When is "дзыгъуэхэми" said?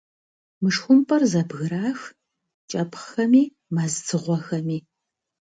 4.03-4.77